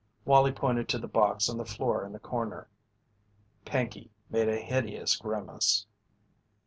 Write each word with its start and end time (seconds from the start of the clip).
Wallie 0.25 0.51
pointed 0.51 0.89
to 0.89 0.97
the 0.97 1.07
box 1.07 1.47
on 1.47 1.57
the 1.59 1.63
floor 1.63 2.03
in 2.03 2.11
the 2.11 2.17
corner. 2.17 2.67
Pinkey 3.65 4.09
made 4.31 4.49
a 4.49 4.57
hideous 4.59 5.15
grimace. 5.15 5.85